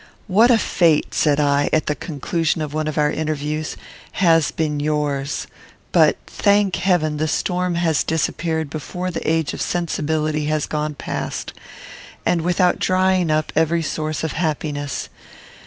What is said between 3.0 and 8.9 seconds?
interviews, "has been yours! But, thank Heaven, the storm has disappeared